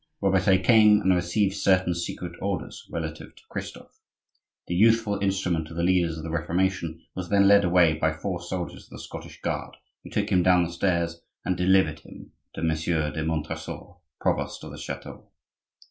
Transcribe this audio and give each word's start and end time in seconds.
Robertet 0.19 0.63
came 0.63 0.99
and 1.01 1.13
received 1.13 1.53
certain 1.53 1.93
secret 1.93 2.31
orders 2.41 2.87
relative 2.89 3.35
to 3.35 3.43
Christophe. 3.49 3.99
The 4.65 4.73
youthful 4.73 5.19
instrument 5.19 5.69
of 5.69 5.77
the 5.77 5.83
leaders 5.83 6.17
of 6.17 6.23
the 6.23 6.31
Reformation 6.31 7.05
was 7.13 7.29
then 7.29 7.47
led 7.47 7.63
away 7.63 7.93
by 7.93 8.11
four 8.11 8.41
soldiers 8.41 8.85
of 8.85 8.89
the 8.89 8.99
Scottish 8.99 9.39
guard, 9.41 9.77
who 10.03 10.09
took 10.09 10.31
him 10.31 10.41
down 10.41 10.63
the 10.63 10.73
stairs 10.73 11.21
and 11.45 11.55
delivered 11.55 11.99
him 11.99 12.31
to 12.55 12.63
Monsieur 12.63 13.11
de 13.11 13.23
Montresor, 13.23 13.91
provost 14.19 14.63
of 14.63 14.71
the 14.71 14.79
chateau. 14.79 15.29